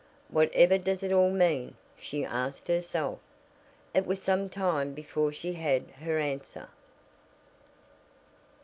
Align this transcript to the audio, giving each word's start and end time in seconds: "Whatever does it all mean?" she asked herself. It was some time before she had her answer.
"Whatever 0.29 0.79
does 0.79 1.03
it 1.03 1.13
all 1.13 1.29
mean?" 1.29 1.75
she 1.95 2.25
asked 2.25 2.67
herself. 2.67 3.19
It 3.93 4.07
was 4.07 4.19
some 4.19 4.49
time 4.49 4.93
before 4.95 5.31
she 5.31 5.53
had 5.53 5.91
her 6.03 6.17
answer. 6.17 6.69